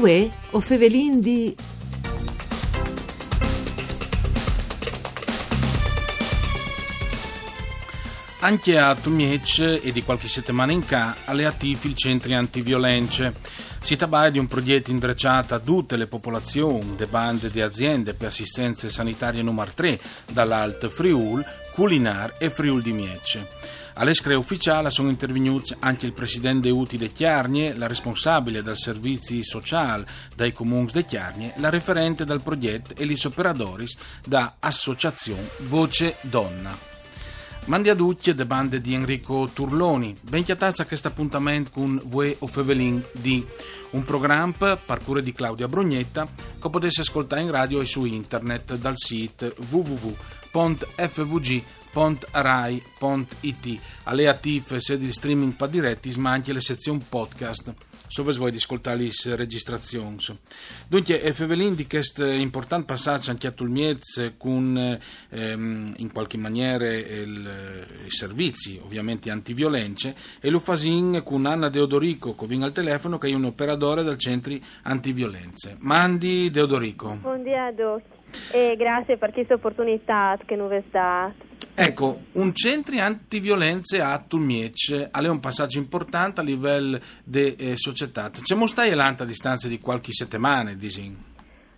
[0.00, 1.56] Uè, o fevelin di...
[8.38, 13.34] Anche a Tumiec e di qualche settimana in ca alle attivi il centri antiviolenze.
[13.80, 18.28] Si tratta di un progetto indrecciato a tutte le popolazioni, de bande di aziende per
[18.28, 19.98] assistenza sanitaria numero 3
[20.30, 23.48] dall'Alt Friul, Culinar e Friul di Miece.
[24.00, 30.04] All'escre ufficiale sono intervenuti anche il presidente Utile Chiarnie, la responsabile del servizi sociali
[30.36, 33.86] dai comuni di Chiarnie, la referente del progetto e gli operatori
[34.24, 36.76] da Associazione Voce Donna.
[37.64, 40.16] Mandi a ducce de bande di Enrico Turloni.
[40.22, 43.44] Ben chiatazza questo appuntamento con Vue o Fevelin di
[43.90, 46.28] un programma parcure di Claudia Brugnetta
[46.60, 49.52] che potesse ascoltare in radio e su internet dal sito
[51.98, 57.74] www.fvg.rai.it alle attive sedi di streaming pa diretti ma anche le sezioni podcast
[58.14, 60.16] dove vuoi ascoltare le registrazioni.
[60.88, 66.86] Dunque, è Fevelin di questo importante passaggio anche a Tulmiez con ehm, in qualche maniera
[66.86, 73.18] il, i servizi, ovviamente antiviolenze, e lo fasin con Anna Deodorico, che viene al telefono,
[73.18, 75.76] che è un operatore del centro antiviolenze.
[75.80, 77.18] Mandi Deodorico.
[77.20, 78.00] Buongiorno
[78.52, 81.48] e grazie per questa opportunità che noi date.
[81.80, 88.30] Ecco, un centro antiviolenze a Tulmiec è un passaggio importante a livello di eh, società.
[88.30, 88.90] C'è stai
[89.22, 91.16] a distanza di qualche settimana, disin?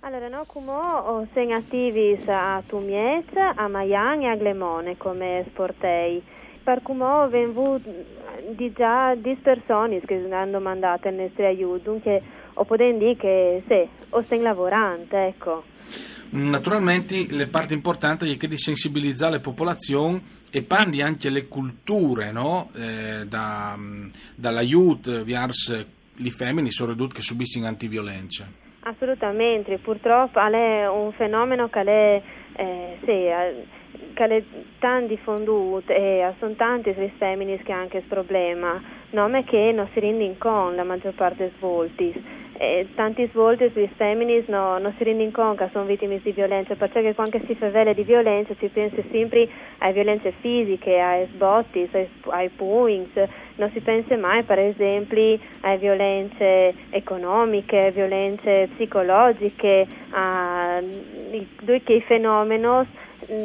[0.00, 6.22] Allora, noi come siamo attivi a Tumiec, a Maian e a Glemone come sportei.
[6.62, 7.80] Per come vengono
[8.54, 12.22] di già 10 persone che hanno mandato il nostro aiuto, dunque
[12.58, 15.64] o possiamo dire che sì, o stiamo lavorando, ecco.
[16.28, 20.20] Naturalmente le parti importanti è che di sensibilizzare le popolazioni
[20.50, 22.70] e pandi anche le culture, no?
[22.74, 23.76] eh, da,
[24.34, 25.84] dall'aiuto verso
[26.18, 28.46] le femmine soprattutto che subiscono antiviolenza.
[28.80, 32.22] Assolutamente, purtroppo è un fenomeno che è,
[32.56, 34.42] eh, sì, che è
[34.78, 39.88] tan diffonduto e sono tanti le femmine che hanno anche questo problema, nome che non
[39.92, 42.44] si rendono conto la maggior parte dei svolti
[42.94, 47.14] tanti volte sui femmini no, non si rendono conto che sono vittime di violenza, perché
[47.14, 51.88] quando si fa vele di violenza si pensa sempre alle violenze fisiche, ai sbotti,
[52.28, 53.10] ai, pugni,
[53.56, 60.80] non si pensa mai per esempio alle violenze economiche, violenze psicologiche, a
[61.60, 62.86] due che fenomeni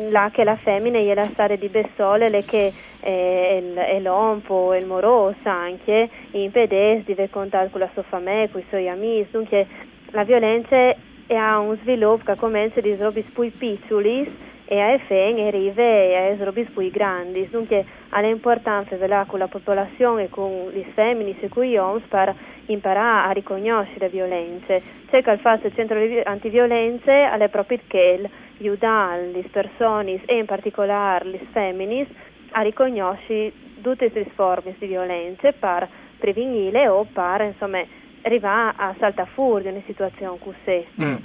[0.09, 5.37] là che la femmina è la stare di Bessole, le che è l'ompo, il moroso
[5.43, 9.67] anche, impedisce di contare con la sua famiglia, con i suoi amici, dunque
[10.11, 10.95] la violenza
[11.27, 16.63] ha un sviluppo che comincia di robi più piccoli e a fine arriva a robi
[16.63, 18.97] più grandi, dunque è importante
[19.27, 22.33] con la popolazione e con le femmine e con gli uomini per
[22.67, 24.81] imparare a riconoscere le violenze.
[25.09, 28.29] C'è che il fatto del centro antiviolenze è proprio che
[28.59, 32.07] aiutare le persone e in particolare le femmine
[32.51, 33.51] a riconoscere
[33.81, 37.83] tutte le forme di violenza per prevenire o per insomma
[38.23, 40.85] arrivare a saltare fuori di una situazione così.
[41.01, 41.15] Mm.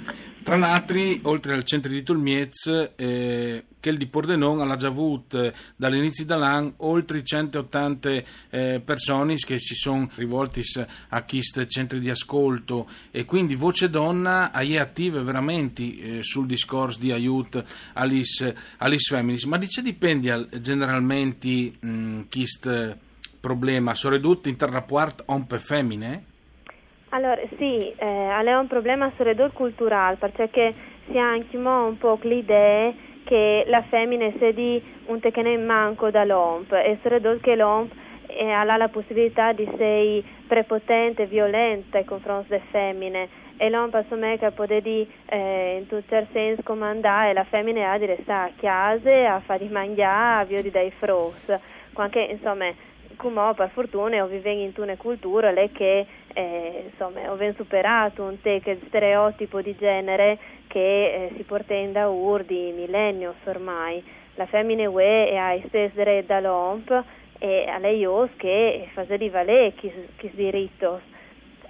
[0.43, 5.43] Tra l'altro, oltre al centro di Tolmiez, eh, che il di Pordenon ha già avuto
[5.43, 8.09] eh, dall'inizio dell'anno oltre 180
[8.49, 10.61] eh, persone che si sono rivolte
[11.09, 16.99] a questi centri di ascolto e quindi Voce Donna è attiva veramente eh, sul discorso
[16.99, 19.37] di aiuto alle femmine.
[19.45, 21.73] Ma dice dipende generalmente
[22.29, 22.97] questo
[23.39, 26.23] problema, soprattutto in rapporto uomo-femmine?
[27.09, 30.73] Allora, sì, eh, è un problema soprattutto culturale, perché
[31.09, 32.93] si ha anche un po' l'idea
[33.27, 37.91] che la femmina sia di un tecne manco dall'omp e soprattutto che l'omp
[38.39, 43.27] ha la possibilità di essere prepotente violenta nei confronti delle femmine.
[43.57, 47.33] E l'omp insomma che può dire eh, in tutto il senso comandare.
[47.33, 50.91] La femmina ha di restare a casa a fare di mangiare, a via di dai
[50.91, 51.51] fros,
[51.93, 52.71] anche insomma
[53.17, 58.61] come per fortuna o vive in una cultura che eh, insomma ho superato un te
[58.61, 60.37] che stereotipo di genere
[60.67, 60.79] che
[61.25, 64.03] eh, si porta in da ur millenni ormai.
[64.35, 67.03] La femmina UE è a stesere dall'omp
[67.39, 70.29] e a lei os che fa di valere chi, chi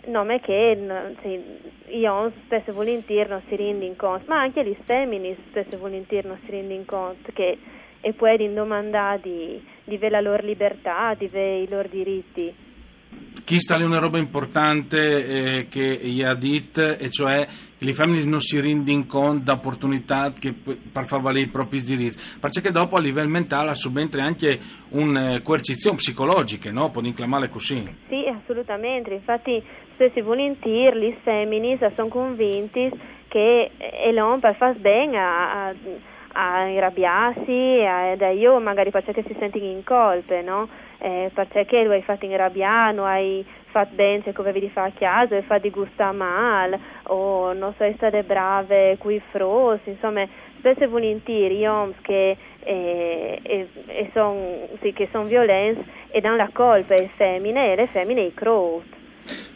[0.07, 0.77] nome che
[1.21, 5.77] sì, io spesso e volentieri non si rendono conto ma anche gli femmini spesso e
[5.77, 7.57] volentieri non si rendono conto che
[8.01, 12.53] e poi domandare di, di la loro libertà, di i loro diritti.
[13.43, 17.47] Chi sta lì una roba importante eh, che gli ha detto, e cioè
[17.77, 21.81] che le famiglie non si rendono conto da opportunità che, per far valere i propri
[21.81, 26.91] diritti, perché dopo a livello mentale subentra anche una coercizione psicologica, no?
[26.91, 27.87] Può inclamare così.
[28.09, 29.13] Sì, assolutamente.
[29.13, 29.63] Infatti,
[29.93, 32.91] stessi volentieri, le femmine sono convinti
[33.29, 33.71] che
[34.11, 35.75] l'uomo per far bene a, a,
[36.37, 40.69] a irrabbiarsi, a, da io magari perché si sentono in colpe, no?
[40.99, 44.99] Eh, perché lo hai fatto inrabbiare, non hai fatto bene ciò che avevi fatto a
[44.99, 50.83] casa, hai fatto di gustare male, o non so, state brave qui frosi, insomma, spesso
[50.83, 57.09] e volentieri uomini che, eh, eh, sono sì, son violenti e danno la colpa alle
[57.15, 58.96] femmine e le femmine i crowd.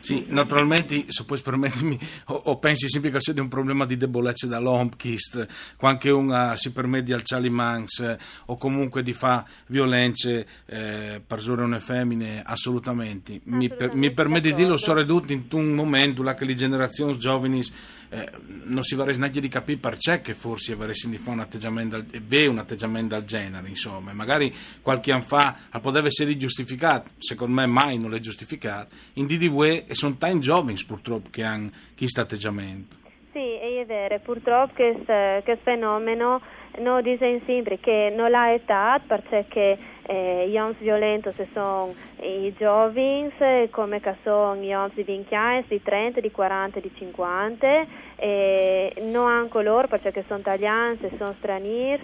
[0.01, 4.48] Sì, naturalmente, se puoi permettermi, o, o, pensi sempre che sia un problema di debolezza
[4.48, 8.18] dall'Hompkist, quando uno si permette di alzare i mans
[8.48, 13.42] o comunque di fare violenze eh, per una femmine, assolutamente.
[13.45, 17.18] Mi, per, mi permette di dirlo, sono ridotto in un momento là che le generazioni
[17.18, 17.62] giovani
[18.13, 18.30] eh,
[18.66, 20.92] non si vorrei neanche di capire perché che forse fare
[21.31, 24.12] un atteggiamento, beh, un atteggiamento del genere, insomma.
[24.12, 29.86] Magari qualche anno fa poteva essere giustificato, secondo me mai non è giustificato, in DDV
[29.88, 32.98] e sono tanti giovani purtroppo che hanno questo atteggiamento.
[33.31, 36.42] Sì, è vero, purtroppo questo fenomeno
[36.80, 39.78] non dice sempre che non ha età perché
[40.12, 43.31] eh, gli uomini violenti sono i giovani
[43.69, 47.86] come sono gli uomini di 20 anni, di 30, di 40, di 50
[48.18, 52.04] e non anche loro perché sono italiani, sono stranieri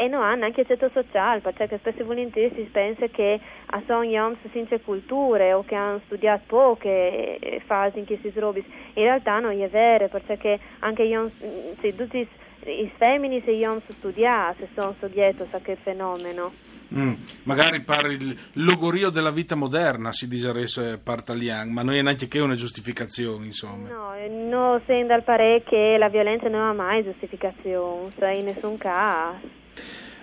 [0.00, 3.40] e non hanno anche ceto sociale perché spesso e volentieri si pensa che
[3.84, 8.64] sono gli uomini senza culture o che hanno studiato poche fasi in cui si trovi
[8.94, 12.28] in realtà non è vero perché anche gli uomini, sì, tutti
[12.66, 16.52] i femmini se uomini studiano se sono soggetti a quel fenomeno
[16.94, 17.12] Mm,
[17.42, 22.38] magari per il logorio della vita moderna si dice partalian, ma non è neanche che
[22.38, 23.88] una giustificazione, insomma.
[23.88, 24.14] No,
[24.48, 28.08] non sembra al pare che la violenza non ha mai giustificazione,
[28.38, 29.57] in nessun caso.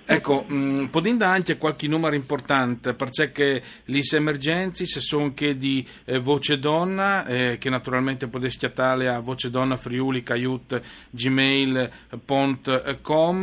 [0.07, 6.19] Ecco, mh, mm, podinda anche qualche numero importante, perché le emergenze sono che di eh,
[6.19, 10.79] Voce Donna, eh, che naturalmente potete schiattare a voce donna friuli caiut
[11.09, 11.89] gmail.com,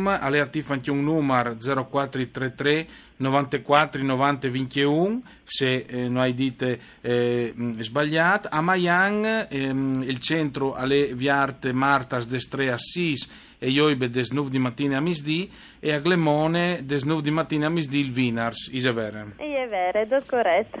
[0.07, 2.87] alle attive anche un numero 0433
[3.17, 10.73] 94 90 21 se eh, non hai dite eh, sbagliato a Mayan ehm, il centro
[10.73, 13.29] alle viarte Martas destre Assis
[13.63, 15.49] e Ioibe des 9 di mattina a misdì
[15.79, 19.31] e a Glemone des 9 di mattina a misdì il Vinars, is vero?
[19.37, 20.77] È vero, è corretto.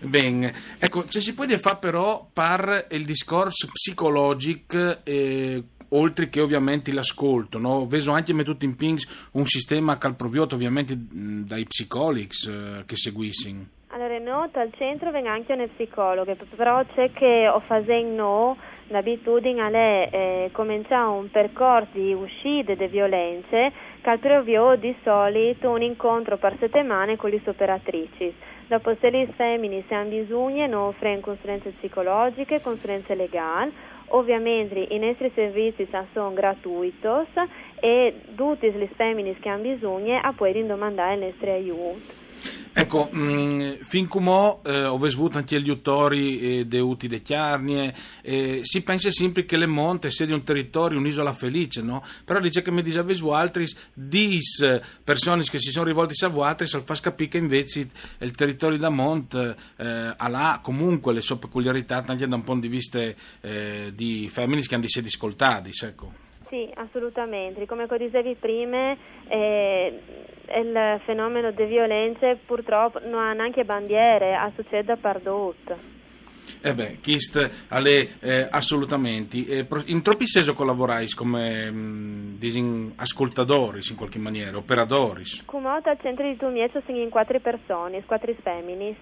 [0.00, 6.92] Bene, ecco, se si può fare però per il discorso psicologico eh, oltre che ovviamente
[6.92, 7.86] l'ascolto, no?
[7.86, 13.78] vedo anche me tutti in pings un sistema calprovioto ovviamente dai psicologi eh, che seguissero.
[13.92, 18.56] Allora, no, al centro venga anche un psicologo, però c'è che ho fatto no,
[18.90, 25.82] l'abitudine è eh, cominciare un percorso di uscita da violenze che previo di solito un
[25.82, 28.34] incontro per settimane con le operatrici.
[28.66, 33.72] Dopo se le femmine se hanno bisogno, non offrono consulenze psicologiche, consulenze legali,
[34.08, 37.08] ovviamente i nostri servizi sono gratuiti
[37.80, 42.28] e tutte le femmine che hanno bisogno possono domandare il nostro aiuto.
[42.72, 48.60] Ecco, mm, fin come eh, ho avuto anche gli autori eh, deuti de Chiarnie, eh,
[48.62, 52.04] si pensa sempre che le Monte sia di un territorio, un'isola felice, no?
[52.24, 56.84] Però dice che mi dice altri, dis persone che si sono rivolti a altri, al
[56.84, 62.28] fa capire che invece il territorio da Monte eh, ha comunque le sue peculiarità anche
[62.28, 63.00] da un punto di vista
[63.40, 66.29] eh, di femmini che hanno di sé ascoltati, ecco.
[66.50, 67.64] Sì, assolutamente.
[67.64, 68.96] Come dicevi prima,
[69.28, 70.00] eh,
[70.58, 75.98] il fenomeno di violenze purtroppo non ha neanche bandiere, a succede pardotto.
[76.60, 79.38] Eh beh, Kist alle eh, assolutamente.
[79.46, 85.22] Eh, in troppi sensi collaborai come mh, mm, ascoltatori in qualche maniera, operatori.
[85.44, 88.96] Come al centro di Tumiezzo sono in quattro persone, quattro femmini.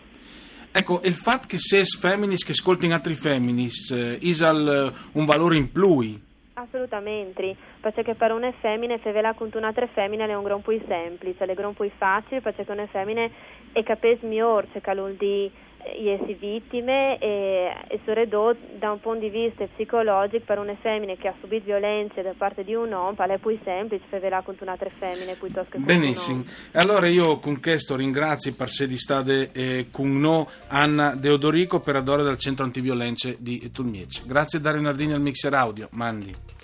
[0.71, 5.73] Ecco, il fatto che se femminis che ascoltino altri femminis eh, ha un valore in
[5.73, 6.27] più
[6.69, 11.49] Assolutamente, perché per una femmina fevela con un'altra femmina è un gran più semplice, è
[11.49, 13.27] un gran più facile perché una femmina
[13.73, 19.31] è capace migliore che l'un di essere vittime e, e soprattutto da un punto di
[19.31, 23.39] vista psicologico per una femmina che ha subito violenze da parte di un uomo è
[23.39, 28.69] più semplice fevela con un'altra femmina piuttosto che Benissimo, allora io con questo ringrazio per
[28.69, 34.27] sé di stare eh, con noi Anna Deodorico, operatore del centro antiviolenze di Tulmiec.
[34.27, 36.57] Grazie da Renardini al mixer audio, mandi.